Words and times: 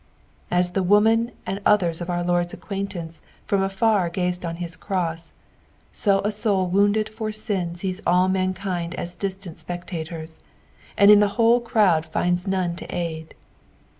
'''As 0.49 0.71
the 0.71 0.81
women 0.81 1.31
and 1.45 1.59
others 1.63 2.01
of 2.01 2.09
our 2.09 2.23
Lord's 2.23 2.55
acquaint 2.55 2.95
ances 2.95 3.21
from 3.45 3.61
afar 3.61 4.09
gased 4.09 4.43
on 4.43 4.55
hia 4.55 4.69
cross, 4.69 5.31
ao 6.07 6.21
a 6.21 6.29
aoul 6.29 6.71
wounded 6.71 7.07
for 7.07 7.31
sin 7.31 7.75
sees 7.75 8.01
all 8.07 8.27
mankind 8.27 8.95
as 8.95 9.13
distant 9.13 9.59
spectators, 9.59 10.39
and 10.97 11.11
in 11.11 11.19
the 11.19 11.37
whole 11.37 11.59
crowd 11.61 12.07
finds 12.07 12.47
none 12.47 12.75
to 12.77 12.85
aid. 12.87 13.35